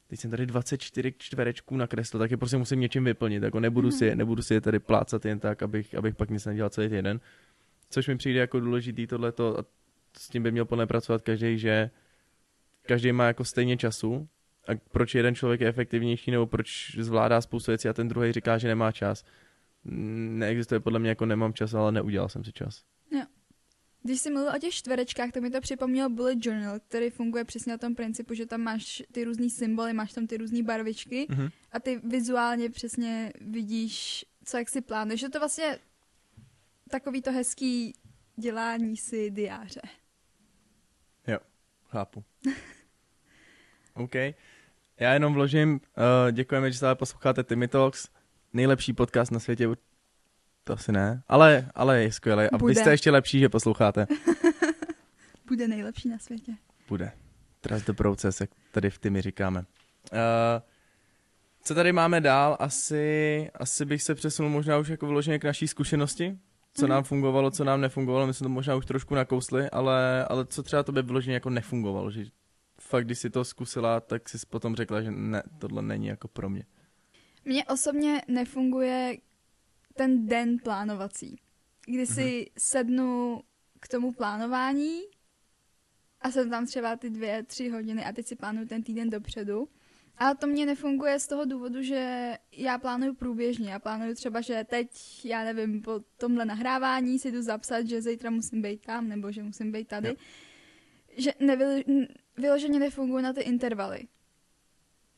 [0.08, 4.10] teď jsem tady 24 čtverečků nakreslil, tak je prostě musím něčím vyplnit, jako nebudu si,
[4.10, 4.18] mhm.
[4.18, 7.20] nebudu si je tady plácat jen tak, abych, abych pak nic nedělal celý týden.
[7.90, 9.66] Což mi přijde jako důležitý tohleto a
[10.18, 11.90] s tím by měl plně pracovat každý, že
[12.82, 14.28] každý má jako stejně času
[14.68, 18.58] a proč jeden člověk je efektivnější nebo proč zvládá spoustu věcí a ten druhý říká,
[18.58, 19.24] že nemá čas.
[19.84, 22.84] Neexistuje podle mě jako nemám čas, ale neudělal jsem si čas.
[23.12, 23.22] Jo.
[24.04, 27.72] Když jsi mluvil o těch čtverečkách, to mi to připomnělo bullet journal, který funguje přesně
[27.72, 31.52] na tom principu, že tam máš ty různé symboly, máš tam ty různé barvičky mm-hmm.
[31.72, 35.22] a ty vizuálně přesně vidíš, co jak si plánuješ.
[35.22, 35.80] Je to vlastně
[36.90, 37.94] takový to hezký
[38.36, 39.82] dělání si diáře.
[41.28, 41.38] Jo,
[41.88, 42.24] chápu.
[43.94, 44.16] OK.
[45.00, 48.08] Já jenom vložím, uh, děkujeme, že stále posloucháte Timmy Talks,
[48.54, 49.68] nejlepší podcast na světě,
[50.64, 52.50] to asi ne, ale, ale je skvělé.
[52.50, 52.74] A Bude.
[52.74, 54.08] vy jste ještě lepší, že posloucháte.
[55.48, 56.52] Bude nejlepší na světě.
[56.88, 57.12] Bude.
[57.62, 59.60] Trust the process, jak tady v Timmy říkáme.
[59.60, 59.66] Uh,
[61.62, 62.58] co tady máme dál?
[62.60, 66.38] Asi, asi bych se přesunul možná už jako vloženě k naší zkušenosti.
[66.78, 66.90] Co mm-hmm.
[66.90, 70.64] nám fungovalo, co nám nefungovalo, my jsme to možná už trošku nakousli, ale, ale co
[70.64, 72.26] třeba to by vyloženě jako nefungovalo, že
[72.82, 76.50] fakt, když si to zkusila, tak si potom řekla, že ne, tohle není jako pro
[76.50, 76.66] mě.
[77.46, 79.18] Mně osobně nefunguje
[79.94, 81.40] ten den plánovací,
[81.86, 82.52] kdy si mm-hmm.
[82.58, 83.42] sednu
[83.80, 85.02] k tomu plánování
[86.22, 89.68] a jsem tam třeba ty dvě, tři hodiny a teď si plánuju ten týden dopředu.
[90.18, 93.72] Ale to mě nefunguje z toho důvodu, že já plánuju průběžně.
[93.72, 94.90] Já plánuju třeba, že teď,
[95.26, 99.44] já nevím, po tomhle nahrávání si jdu zapsat, že zítra musím být tam, nebo že
[99.44, 100.08] musím být tady.
[100.08, 100.16] Jo.
[101.18, 101.68] Že nevyl,
[102.38, 104.00] vyloženě nefungují na ty intervaly.
[104.02, 104.08] Jo.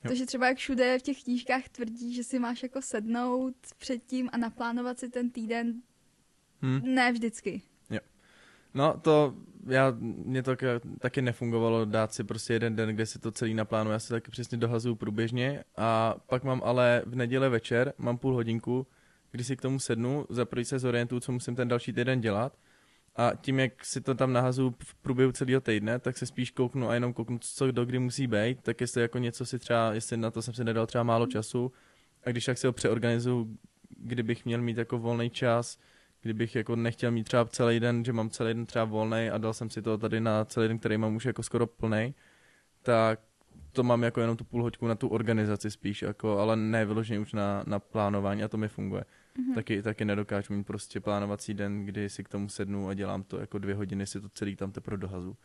[0.08, 4.38] Takže třeba jak všude v těch knížkách tvrdí, že si máš jako sednout předtím a
[4.38, 5.82] naplánovat si ten týden,
[6.62, 6.82] hmm.
[6.84, 7.62] ne vždycky.
[8.78, 9.34] No to,
[9.68, 10.56] já, mě to
[11.00, 14.32] taky nefungovalo dát si prostě jeden den, kde si to celý naplánuju, já si taky
[14.32, 15.64] přesně dohazuju průběžně.
[15.78, 18.88] A pak mám ale v neděli večer, mám půl hodinku,
[19.32, 22.58] kdy si k tomu sednu, za se zorientuju, co musím ten další týden dělat.
[23.16, 26.90] A tím, jak si to tam nahazu v průběhu celého týdne, tak se spíš kouknu
[26.90, 30.18] a jenom kouknu, co do kdy musí být, tak jestli jako něco si třeba, jestli
[30.18, 31.72] na to jsem si nedal třeba málo času,
[32.26, 33.58] a když tak si ho přeorganizuju,
[33.90, 35.78] kdybych měl mít jako volný čas,
[36.28, 39.54] kdybych jako nechtěl mít třeba celý den, že mám celý den třeba volný a dal
[39.54, 42.16] jsem si to tady na celý den, který mám už jako skoro plný,
[42.82, 43.20] tak
[43.72, 47.20] to mám jako jenom tu půl hoďku na tu organizaci spíš, jako, ale ne vyloženě
[47.20, 49.04] už na, na plánování a to mi funguje.
[49.04, 49.56] Mm-hmm.
[49.56, 53.40] Taky, taky nedokážu mít prostě plánovací den, kdy si k tomu sednu a dělám to
[53.40, 55.38] jako dvě hodiny, si to celý tam teprve dohazu.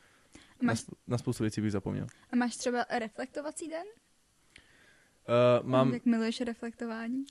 [0.62, 0.86] Máš...
[0.86, 2.06] Na, na spoustu věcí bych zapomněl.
[2.32, 3.86] A máš třeba reflektovací den?
[5.62, 5.92] Uh, mám...
[5.92, 7.24] Jak miluješ reflektování?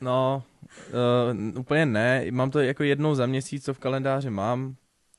[0.00, 0.44] no,
[1.54, 2.24] uh, úplně ne.
[2.30, 4.76] Mám to jako jednou za měsíc, co v kalendáři mám,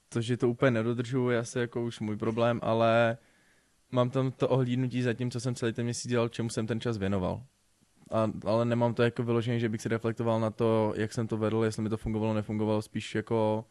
[0.09, 3.17] což je to úplně nedodržuju, je asi jako už můj problém, ale
[3.91, 6.81] mám tam to ohlídnutí za tím, co jsem celý ten měsíc dělal, čemu jsem ten
[6.81, 7.43] čas věnoval
[8.11, 11.37] a, ale nemám to jako vyloženě, že bych si reflektoval na to, jak jsem to
[11.37, 13.65] vedl, jestli mi to fungovalo, nefungovalo, spíš jako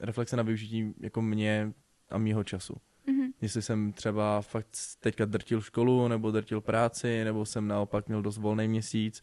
[0.00, 1.72] reflexe na využití jako mě
[2.10, 2.74] a mýho času.
[3.08, 3.32] Mm-hmm.
[3.40, 4.68] Jestli jsem třeba fakt
[5.00, 9.22] teďka drtil školu, nebo drtil práci, nebo jsem naopak měl dost volný měsíc,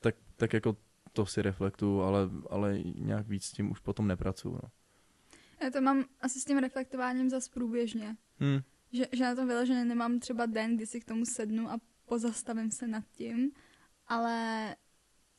[0.00, 0.76] tak, tak jako
[1.12, 4.54] to si reflektuju, ale, ale nějak víc s tím už potom nepracuju.
[4.62, 4.70] No.
[5.62, 8.16] Já to mám asi s tím reflektováním zase průběžně.
[8.38, 8.60] Hmm.
[8.92, 12.70] Že, že na tom vyloženě nemám třeba den, kdy si k tomu sednu a pozastavím
[12.70, 13.50] se nad tím,
[14.06, 14.76] ale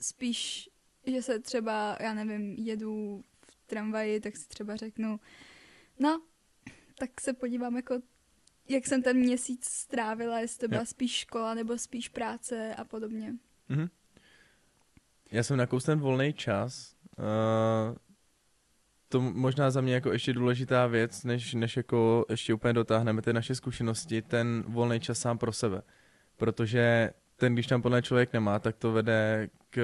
[0.01, 0.69] spíš,
[1.05, 5.19] že se třeba, já nevím, jedu v tramvaji, tak si třeba řeknu,
[5.99, 6.21] no,
[6.95, 7.99] tak se podívám jako,
[8.69, 13.35] jak jsem ten měsíc strávila, jestli to byla spíš škola nebo spíš práce a podobně.
[13.69, 13.89] Mm-hmm.
[15.31, 16.95] Já jsem nakous ten volný čas.
[17.17, 17.95] Uh,
[19.09, 23.33] to možná za mě jako ještě důležitá věc, než, než jako ještě úplně dotáhneme ty
[23.33, 25.81] naše zkušenosti, ten volný čas sám pro sebe
[26.39, 29.79] protože ten, když tam podle člověk nemá, tak to vede k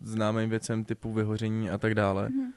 [0.00, 2.28] známým věcem typu vyhoření a tak dále.
[2.28, 2.52] Mm-hmm.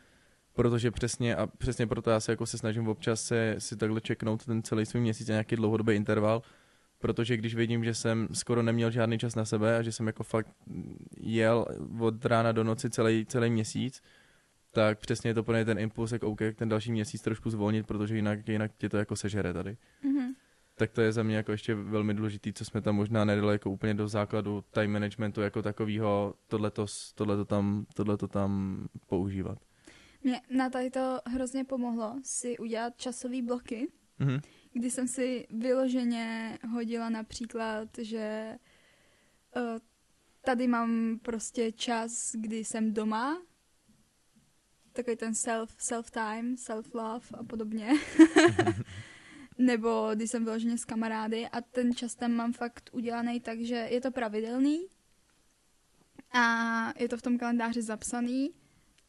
[0.54, 4.46] Protože přesně, a přesně proto já se jako se snažím občas se, si takhle čeknout
[4.46, 6.42] ten celý svůj měsíc nějaký dlouhodobý interval,
[7.00, 10.24] protože když vidím, že jsem skoro neměl žádný čas na sebe a že jsem jako
[10.24, 10.50] fakt
[11.18, 11.66] jel
[12.00, 14.02] od rána do noci celý, celý měsíc,
[14.72, 18.16] tak přesně je to pro ten impuls, jak OK, ten další měsíc trošku zvolnit, protože
[18.16, 19.78] jinak, jinak tě to jako sežere tady.
[20.04, 20.34] Mm-hmm.
[20.76, 23.70] tak to je za mě jako ještě velmi důležitý, co jsme tam možná nedali jako
[23.72, 26.86] úplně do základu time managementu jako takového, tohleto,
[27.16, 29.58] tohleto, tam, tohleto tam používat.
[30.24, 33.88] Mě na tady to hrozně pomohlo si udělat časové bloky,
[34.20, 34.40] Mhm.
[34.74, 38.56] Kdy jsem si vyloženě hodila například, že
[39.56, 39.80] uh,
[40.42, 43.42] tady mám prostě čas, kdy jsem doma,
[44.94, 47.94] takový ten self, self-time, self-love a podobně.
[49.58, 53.76] Nebo když jsem vyloženě s kamarády a ten čas tam mám fakt udělaný tak, že
[53.76, 54.88] je to pravidelný
[56.32, 58.54] a je to v tom kalendáři zapsaný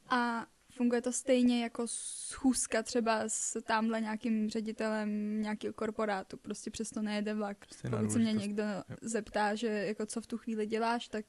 [0.09, 0.47] a
[0.81, 6.37] funguje to stejně jako schůzka třeba s tamhle nějakým ředitelem nějakého korporátu.
[6.37, 7.57] Prostě přesto nejede vlak.
[7.73, 8.97] Stejná Pokud se mě někdo Jo.
[9.03, 11.25] zeptá, že jako co v tu chvíli děláš, tak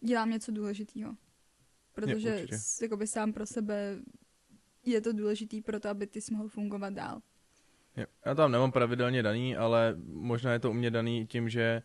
[0.00, 1.16] dělám něco důležitého.
[1.92, 3.96] Protože s- jakoby sám pro sebe
[4.84, 7.20] je to důležitý pro to, aby ty jsi mohl fungovat dál.
[8.26, 11.82] Já tam nemám pravidelně daný, ale možná je to u mě daný tím, že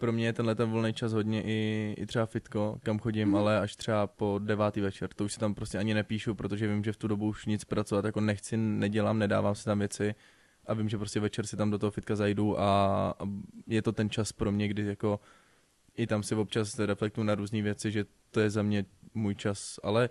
[0.00, 3.36] pro mě je tenhle ten volný čas hodně i, i třeba fitko, kam chodím, Mhm.
[3.36, 5.10] ale až třeba po devátý večer.
[5.16, 7.64] To už si tam prostě ani nepíšu, protože vím, že v tu dobu už nic
[7.64, 10.14] pracovat jako nechci, nedělám, nedávám si tam věci
[10.66, 12.64] a vím, že prostě večer si tam do toho fitka zajdu a,
[13.18, 13.24] a
[13.66, 15.20] je to ten čas pro mě, kdy jako
[15.96, 18.84] i tam si občas reflektuju na různé věci, že to je za mě
[19.14, 20.08] můj čas, ale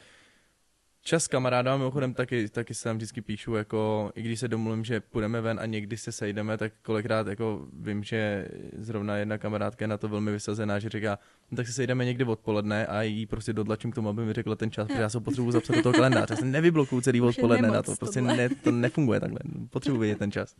[1.03, 4.83] Čas s kamarádama mimochodem taky, taky se tam vždycky píšu, jako i když se domluvím,
[4.83, 9.83] že půjdeme ven a někdy se sejdeme, tak kolikrát jako vím, že zrovna jedna kamarádka
[9.83, 11.19] je na to velmi vysazená, že říká,
[11.51, 14.55] no, tak se sejdeme někdy odpoledne a jí prostě dodlačím k tomu, aby mi řekla
[14.55, 16.33] ten čas, protože já se potřebuji zapsat do toho kalendáře.
[16.33, 20.31] Já se nevyblokuju celý odpoledne na to, prostě ne, to nefunguje takhle, potřebuji vědět ten
[20.31, 20.55] čas.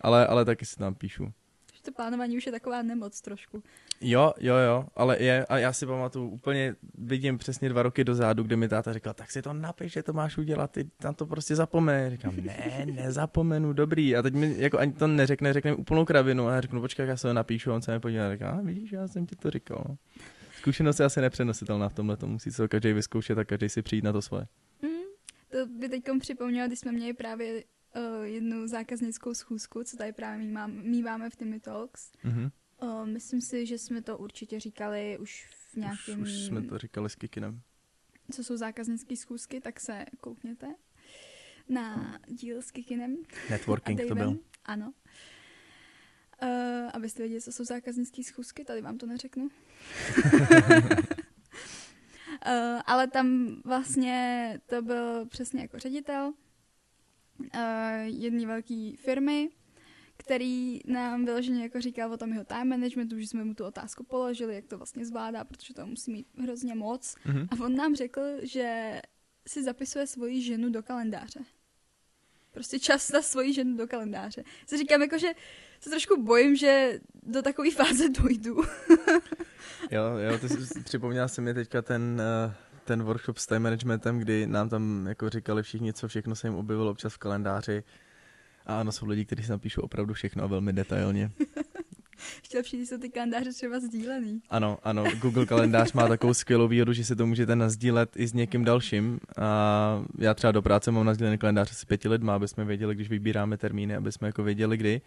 [0.00, 1.32] Ale, ale taky si tam píšu.
[1.80, 3.62] Že to plánování už je taková nemoc trošku.
[4.00, 8.42] Jo, jo, jo, ale je, a já si pamatuju, úplně vidím přesně dva roky dozadu,
[8.42, 11.26] kdy mi táta říkal, tak si to napiš, že to máš udělat, ty tam to
[11.26, 12.10] prostě zapomeň.
[12.10, 14.16] Říkám, ne, nezapomenu, dobrý.
[14.16, 17.06] A teď mi jako ani to neřekne, řekne mi úplnou kravinu a já řeknu, počkej,
[17.06, 19.26] já se to napíšu, a on se mi podívá a říká, a vidíš, já jsem
[19.26, 19.84] ti to říkal.
[19.88, 19.96] no."
[20.58, 24.04] Zkušenost je asi nepřenositelná v tomhle, to musí se každý vyzkoušet a každý si přijít
[24.04, 24.46] na to svoje.
[24.82, 24.88] Mm,
[25.50, 27.62] to by teď připomnělo, když jsme měli právě
[27.96, 32.12] uh, jednu zákaznickou schůzku, co tady právě mívám, míváme v Timmy Talks.
[32.24, 32.50] Mhm.
[32.82, 36.22] Uh, myslím si, že jsme to určitě říkali už v Už, nějakém...
[36.22, 37.60] už jsme to říkali s Kikinem.
[38.32, 40.74] co jsou zákaznické schůzky, tak se koukněte
[41.68, 43.16] na díl s Kikinem
[43.50, 44.38] Networking to byl.
[44.64, 44.92] Ano.
[46.42, 49.44] Uh, abyste věděli, co jsou zákaznické schůzky, tady vám to neřeknu.
[49.44, 49.50] uh,
[52.86, 56.32] ale tam vlastně to byl přesně jako ředitel
[58.04, 59.48] jedné velké firmy,
[60.16, 64.04] který nám vyloženě jako říkal o tom jeho time managementu, že jsme mu tu otázku
[64.04, 67.16] položili, jak to vlastně zvládá, protože to musí mít hrozně moc.
[67.24, 67.48] Mhm.
[67.50, 69.00] A on nám řekl, že
[69.46, 71.40] si zapisuje svoji ženu do kalendáře.
[72.52, 74.44] Prostě čas na svoji ženu do kalendáře.
[74.66, 75.28] Si říkám, jako, že
[75.80, 78.62] se trošku bojím, že do takové fáze dojdu.
[79.90, 82.54] Jo, jo, ty jsi, připomněla se mi teďka ten, eh,
[82.90, 86.54] ten workshop s time managementem, kdy nám tam jako říkali všichni, co všechno se jim
[86.54, 87.82] objevilo občas v kalendáři.
[88.66, 91.30] A ano, jsou lidi, kteří si napíšou opravdu všechno a velmi detailně.
[92.42, 94.42] Ještě lepší, když jsou ty kalendáře třeba sdílený.
[94.50, 98.32] Ano, ano, Google kalendář má takovou skvělou výhodu, že si to můžete nazdílet i s
[98.32, 99.20] někým dalším.
[99.36, 103.08] A já třeba do práce mám nazdílený kalendář s pěti lidma, aby jsme věděli, když
[103.08, 105.00] vybíráme termíny, aby jsme jako věděli, kdy.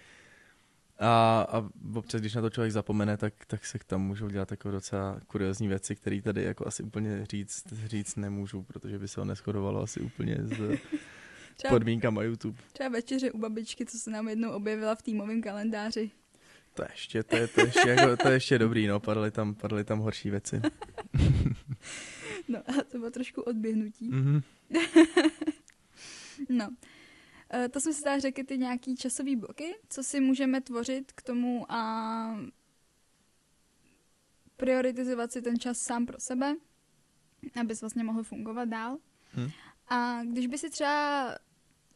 [1.00, 4.72] A, a občas, když na to člověk zapomene, tak, tak se tam můžou dělat jako
[4.72, 9.26] docela kuriozní věci, které tady jako asi úplně říct, říct nemůžu, protože by se ho
[9.26, 10.60] neschodovalo asi úplně s
[11.58, 12.62] Třeba, podmínkama YouTube.
[12.74, 16.12] třeba večeře u babičky, co se nám jednou objevila v týmovém kalendáři.
[16.74, 19.32] To je ještě, to je, to je ještě, jako, to je ještě dobrý, no, padaly
[19.32, 20.62] tam, padaly tam horší věci.
[22.48, 24.10] No a to bylo trošku odběhnutí.
[24.10, 24.42] Mhm.
[26.50, 26.70] No.
[27.54, 31.22] Eh, To jsme si tady řekli ty nějaký časový bloky, co si můžeme tvořit k
[31.22, 32.39] tomu a
[34.58, 36.56] prioritizovat si ten čas sám pro sebe,
[37.60, 38.98] abys vlastně mohl fungovat dál.
[39.34, 39.50] Hm.
[39.88, 41.36] A když by si třeba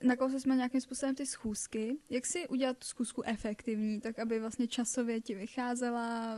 [0.03, 4.67] nakousli jsme nějakým způsobem ty schůzky, jak si udělat tu schůzku efektivní, tak aby vlastně
[4.67, 6.37] časově ti vycházela,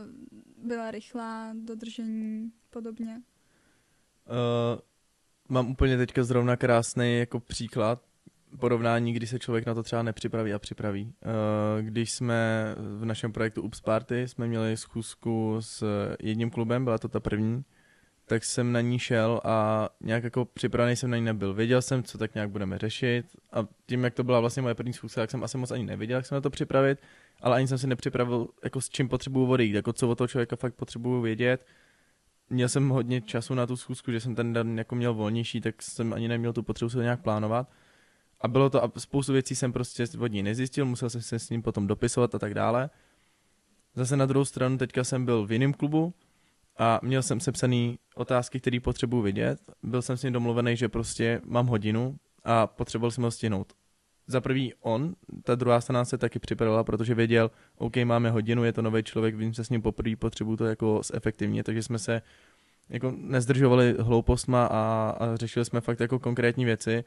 [0.56, 3.22] byla rychlá, dodržení, podobně.
[4.26, 4.80] Uh,
[5.48, 8.09] mám úplně teďka zrovna krásný jako příklad
[8.58, 11.04] porovnání, kdy se člověk na to třeba nepřipraví a připraví.
[11.04, 15.84] Uh, když jsme v našem projektu Ups Party jsme měli schůzku s
[16.22, 17.64] jedním klubem, byla to ta první,
[18.26, 21.54] tak jsem na ní šel a nějak jako připravený jsem na ní nebyl.
[21.54, 24.92] Věděl jsem, co tak nějak budeme řešit a tím, jak to byla vlastně moje první
[24.92, 26.98] schůzka, tak jsem asi moc ani nevěděl, jak se na to připravit,
[27.40, 30.56] ale ani jsem si nepřipravil, jako s čím potřebuju odejít, jako co od toho člověka
[30.56, 31.66] fakt potřebuju vědět.
[32.50, 35.82] Měl jsem hodně času na tu schůzku, že jsem ten den jako měl volnější, tak
[35.82, 37.68] jsem ani neměl tu potřebu se to nějak plánovat.
[38.40, 41.50] A bylo to, a spoustu věcí jsem prostě od ní nezjistil, musel jsem se s
[41.50, 42.90] ním potom dopisovat a tak dále.
[43.94, 46.14] Zase na druhou stranu teďka jsem byl v jiném klubu
[46.78, 49.60] a měl jsem sepsaný otázky, které potřebuji vidět.
[49.82, 53.72] Byl jsem s ním domluvený, že prostě mám hodinu a potřeboval jsem ho stihnout.
[54.26, 58.72] Za prvý on, ta druhá strana se taky připravila, protože věděl, OK, máme hodinu, je
[58.72, 62.22] to nový člověk, vím se s ním poprvé, potřebuju to jako zefektivně, takže jsme se
[62.88, 67.04] jako nezdržovali hloupostma a, a řešili jsme fakt jako konkrétní věci.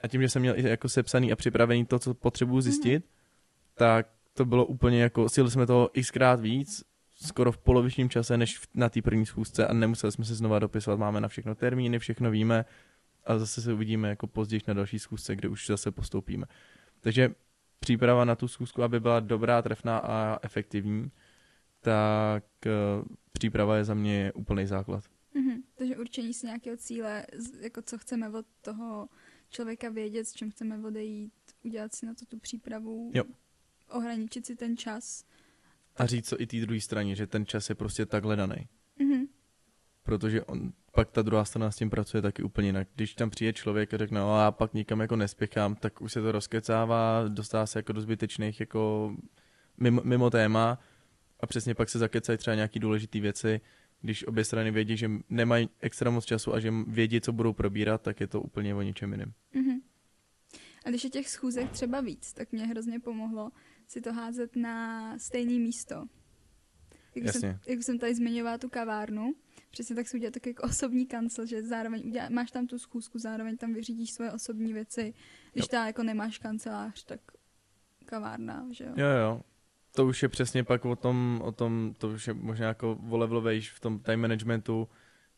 [0.00, 3.74] A tím, že jsem měl i jako sepsaný a připravený to, co potřebuju zjistit, mm-hmm.
[3.74, 6.84] tak to bylo úplně jako, sili jsme to xkrát víc,
[7.16, 10.98] skoro v polovičním čase, než na té první schůzce a nemuseli jsme se znova dopisovat,
[10.98, 12.64] máme na všechno termíny, všechno víme
[13.24, 16.46] a zase se uvidíme jako později na další schůzce, kde už zase postoupíme.
[17.00, 17.34] Takže
[17.80, 21.10] příprava na tu schůzku, aby byla dobrá, trefná a efektivní,
[21.80, 25.04] tak uh, příprava je za mě úplný základ.
[25.36, 25.62] Mm-hmm.
[25.74, 27.26] Takže určení si nějakého cíle,
[27.60, 29.08] jako co chceme od toho
[29.54, 33.24] člověka vědět, s čím chceme odejít, udělat si na to tu přípravu, jo.
[33.88, 35.24] ohraničit si ten čas.
[35.96, 38.68] A říct co i té druhé straně, že ten čas je prostě takhle daný.
[39.00, 39.28] Mm-hmm.
[40.02, 42.88] Protože on, pak ta druhá strana s tím pracuje taky úplně jinak.
[42.94, 46.22] Když tam přijde člověk a řekne, no a pak nikam jako nespěchám, tak už se
[46.22, 49.14] to rozkecává, dostává se jako do zbytečných jako
[49.76, 50.78] mimo, mimo téma
[51.40, 53.60] a přesně pak se zakecají třeba nějaký důležité věci,
[54.04, 58.02] když obě strany vědí, že nemají extra moc času a že vědí, co budou probírat,
[58.02, 59.32] tak je to úplně o ničem jiném.
[59.54, 59.80] Mm-hmm.
[60.84, 63.50] A když je těch schůzek třeba víc, tak mě hrozně pomohlo
[63.86, 66.04] si to házet na stejné místo.
[67.14, 67.40] Jak Jasně.
[67.40, 69.34] jsem, jak jsem tady zmiňovala tu kavárnu,
[69.70, 73.18] přesně tak si udělat tak jako osobní kancel, že zároveň udělá, máš tam tu schůzku,
[73.18, 75.14] zároveň tam vyřídíš svoje osobní věci.
[75.52, 77.20] Když ta jako nemáš kancelář, tak
[78.04, 78.92] kavárna, že jo?
[78.96, 79.42] Jo, jo.
[79.96, 83.70] To už je přesně pak o tom, o tom to už je možná jako volevlovejš
[83.70, 84.88] v tom time managementu,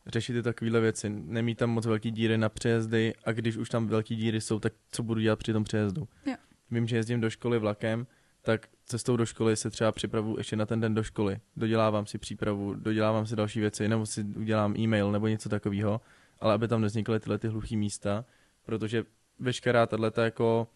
[0.06, 1.10] řešit ty takovéhle věci.
[1.10, 4.72] Nemí tam moc velký díry na přejezdy a když už tam velký díry jsou, tak
[4.90, 6.08] co budu dělat při tom přejezdu?
[6.26, 6.34] Jo.
[6.70, 8.06] Vím, že jezdím do školy vlakem,
[8.42, 11.38] tak cestou do školy se třeba připravu ještě na ten den do školy.
[11.56, 16.00] Dodělávám si přípravu, dodělávám si další věci, nebo si udělám e-mail nebo něco takového,
[16.40, 18.24] ale aby tam nevznikly tyhle ty hluchý místa,
[18.66, 19.04] protože
[19.38, 20.68] veškerá tato jako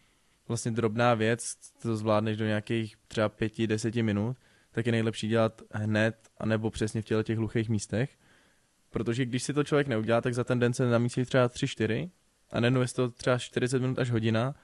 [0.50, 4.36] vlastně drobná věc, to zvládneš do nějakých třeba pěti, deseti minut,
[4.72, 8.10] tak je nejlepší dělat hned, anebo přesně v těle těch hluchých místech,
[8.90, 12.10] protože když si to člověk neudělá, tak za ten den se namístí třeba 3-4
[12.50, 14.54] a nenuje to třeba 40 minut až hodina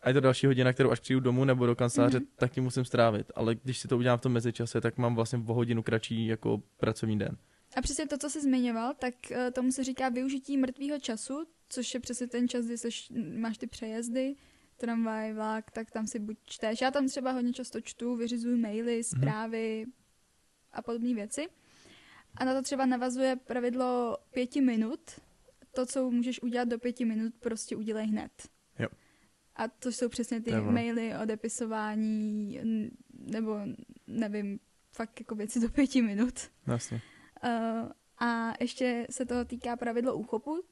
[0.00, 2.26] a je to další hodina, kterou až přijdu domů nebo do kanceláře, mm-hmm.
[2.36, 3.32] tak tím musím strávit.
[3.34, 6.62] Ale když si to udělám v tom mezičase, tak mám vlastně o hodinu kratší jako
[6.76, 7.36] pracovní den.
[7.76, 11.94] A přesně to, co jsi zmiňoval, tak uh, tomu se říká využití mrtvého času, což
[11.94, 14.34] je přesně ten čas, kdy seš, máš ty přejezdy,
[14.76, 16.80] tramvaj, vlak, tak tam si buď čteš.
[16.80, 19.02] Já tam třeba hodně často čtu, vyřizuju maily, mhm.
[19.02, 19.92] zprávy mm-hmm.
[20.72, 21.48] a podobné věci.
[22.36, 25.20] A na to třeba navazuje pravidlo pěti minut.
[25.72, 28.48] To, co můžeš udělat do pěti minut, prostě udělej hned.
[28.78, 28.88] Jo.
[29.56, 30.72] A to jsou přesně ty Nebo.
[30.72, 32.60] maily, odepisování,
[33.12, 33.60] nebo
[34.06, 34.60] nevím,
[34.92, 36.50] fakt jako věci do pěti minut.
[36.66, 37.02] Vlastně.
[37.44, 40.62] Uh, a ještě se toho týká pravidlo úchopu,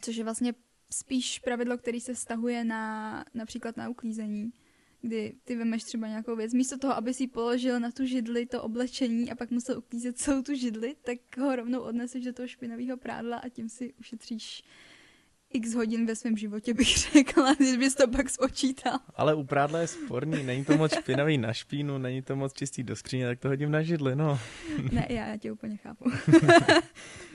[0.00, 0.54] což je vlastně
[0.92, 4.52] spíš pravidlo, který se vztahuje na například na uklízení,
[5.02, 8.62] kdy ty vemeš třeba nějakou věc, místo toho, aby si položil na tu židli to
[8.62, 12.96] oblečení a pak musel uklízet celou tu židli, tak ho rovnou odneseš do toho špinavého
[12.96, 14.62] prádla a tím si ušetříš
[15.52, 18.98] x hodin ve svém životě, bych řekla, když bys to pak spočítal.
[19.14, 22.82] Ale u prádla je sporný, není to moc špinavý na špínu, není to moc čistý
[22.82, 24.38] do skříně, tak to hodím na židli, no.
[24.92, 26.04] ne, já, já tě úplně chápu.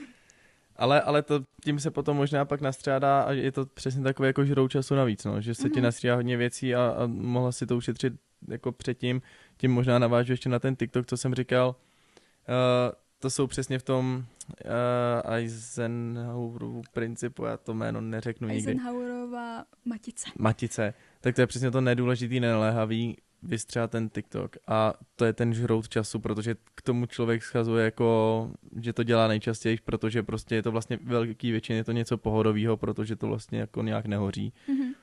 [0.75, 4.45] ale, ale to tím se potom možná pak nastřádá a je to přesně takové jako
[4.45, 5.71] žrou času navíc, no, že se mm-hmm.
[5.71, 5.83] ti mhm.
[5.83, 8.13] nastřídá hodně věcí a, a mohla si to ušetřit
[8.47, 9.21] jako předtím,
[9.57, 13.83] tím možná navážu ještě na ten TikTok, co jsem říkal, uh, to jsou přesně v
[13.83, 14.25] tom
[14.65, 18.71] uh, Eisenhowerovu principu, já to jméno neřeknu nikdy.
[18.71, 20.29] Eisenhowerova matice.
[20.39, 20.93] Matice.
[21.21, 25.89] Tak to je přesně to nedůležitý, nenaléhavý, vystřát ten TikTok a to je ten žrout
[25.89, 28.49] času, protože k tomu člověk schazuje jako,
[28.81, 32.77] že to dělá nejčastěji, protože prostě je to vlastně velký většině je to něco pohodového,
[32.77, 34.53] protože to vlastně jako nějak nehoří.
[34.69, 34.93] Mm-hmm.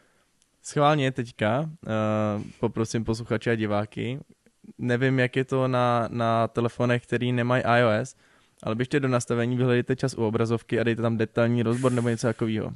[0.63, 4.21] Schválně teďka uh, poprosím posluchače a diváky,
[4.79, 8.17] nevím, jak je to na, na telefonech, který nemají iOS,
[8.63, 12.27] ale běžte do nastavení, vyhledejte čas u obrazovky a dejte tam detailní rozbor nebo něco
[12.27, 12.73] takového.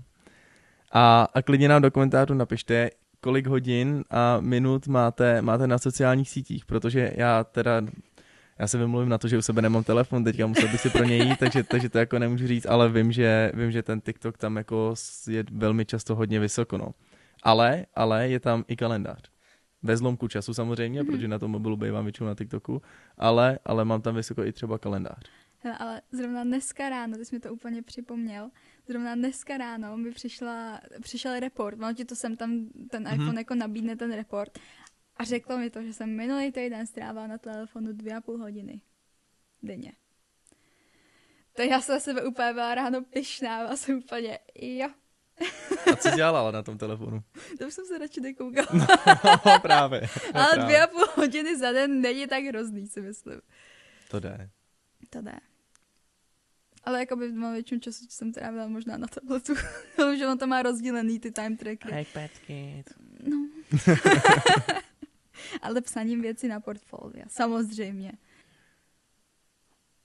[0.93, 2.91] A, a klidně nám do komentářů napište,
[3.21, 7.83] kolik hodin a minut máte, máte na sociálních sítích, protože já teda
[8.59, 11.05] já se vymluvím na to, že u sebe nemám telefon, teďka musel bych si pro
[11.05, 14.39] něj jít, takže, takže to jako nemůžu říct, ale vím, že, vím, že ten TikTok
[14.39, 14.95] tam jako
[15.29, 16.89] je velmi často hodně vysoko, no.
[17.43, 19.31] Ale, ale je tam i kalendář.
[19.83, 21.07] Ve zlomku času samozřejmě, mm-hmm.
[21.07, 22.83] protože na tom mobilu bývám většinou na TikToku,
[23.19, 25.31] ale, ale mám tam vysoko i třeba kalendář.
[25.59, 28.51] Hele, ale zrovna dneska ráno, ty jsi mi to úplně připomněl,
[28.89, 33.15] zrovna dneska ráno mi přišla, přišel report, ono ti to sem tam ten Mhm.
[33.21, 34.59] iPhone jako nabídne ten report
[35.17, 38.81] a řeklo mi to, že jsem minulý týden strávila na telefonu dvě a půl hodiny
[39.63, 39.93] denně.
[41.53, 44.89] To já jsem sebe úplně byla ráno pyšná, byla jsem úplně, jo,
[45.93, 47.23] A co dělala na tom telefonu?
[47.59, 48.67] to jsem se radši nekoukala.
[49.47, 50.01] No, právě.
[50.35, 50.65] No, Ale právě.
[50.65, 53.41] dvě a půl hodiny za den není tak hrozný, si myslím.
[54.11, 54.51] To jde.
[55.11, 55.39] To jde.
[56.85, 59.55] Ale jakoby mám většinu času, co jsem trávila možná na tabletu.
[60.19, 62.01] že on to má rozdílený ty time trackery.
[62.01, 62.93] iPad Kid.
[63.29, 63.49] No.
[65.63, 68.13] Ale psaním věci na portfolio, samozřejmě.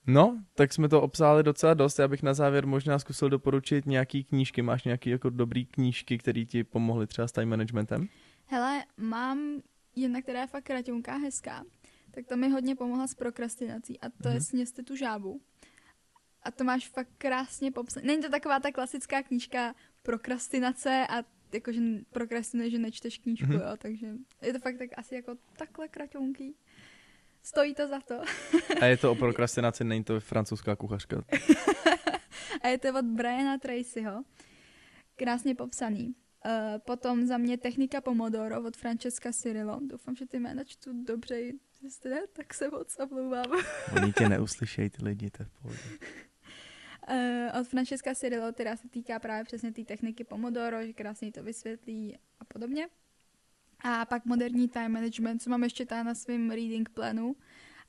[0.06, 1.98] No, tak jsme to obsáli docela dost.
[1.98, 4.62] Já bych na závěr možná zkusil doporučit nějaký knížky.
[4.62, 8.08] Máš nějaký jako dobrý knížky, které ti pomohly třeba s time managementem?
[8.46, 9.62] Hele, mám
[9.96, 11.64] jedna, která je fakt kraťunká, hezká,
[12.14, 14.28] tak to mi hodně pomohla s prokrastinací a to mm-hmm.
[14.28, 14.40] je Mhm.
[14.40, 15.40] Sněste tu žábu.
[16.42, 18.06] A to máš fakt krásně popsané.
[18.06, 23.56] Není to taková ta klasická knížka prokrastinace a jakože prokrastinuješ, že nečteš knížku, Mhm.
[23.56, 23.70] mm-hmm.
[23.70, 24.06] jo, takže
[24.42, 26.54] je to fakt tak asi jako takhle kratunký.
[27.42, 28.20] Stojí to za to.
[28.80, 31.24] A je to o prokrastinaci, není to francouzská kuchařka.
[32.62, 34.22] A je to od Briana Tracyho.
[35.16, 36.06] Krásně popsaný.
[36.06, 39.80] Uh, potom za mě Technika Pomodoro od Francesca Cirillo.
[39.82, 41.40] Doufám, že ty jména čtu dobře.
[41.82, 43.52] Jestli ne, tak se moc omlouvám.
[43.96, 45.80] Oni tě neuslyšejí, ty lidi, to je v pohodě.
[47.08, 51.42] Uh, od Francesca Cirillo, která se týká právě přesně té techniky Pomodoro, že krásně to
[51.42, 52.88] vysvětlí a podobně.
[53.80, 57.36] A pak moderní time management, co mám ještě tady na svém reading plánu,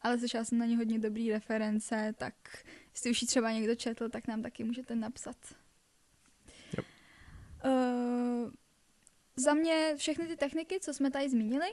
[0.02, 2.36] ale slyšela jsem na ně hodně dobrý reference, tak
[2.94, 5.38] jestli už ji třeba někdo četl, tak nám taky můžete napsat.
[6.78, 6.86] Yep.
[7.66, 8.52] Uh,
[9.36, 11.68] za mě všechny ty techniky, co jsme tady zmínili,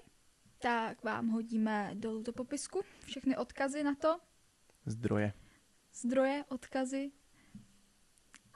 [0.63, 2.81] tak vám hodíme dolů do popisku.
[3.07, 4.17] Všechny odkazy na to,
[4.87, 5.33] Zdroje.
[5.95, 7.11] zdroje, odkazy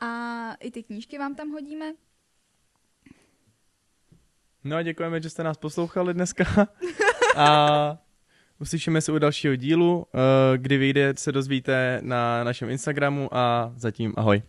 [0.01, 0.09] a
[0.61, 1.93] i ty knížky vám tam hodíme.
[4.65, 6.45] No a děkujeme, že jste nás poslouchali dneska.
[7.37, 7.99] A
[8.61, 14.13] uslyšíme se u dalšího dílu, eh, kdy vyjde, se dozvíte na našem Instagramu a zatím
[14.17, 14.43] ahoj.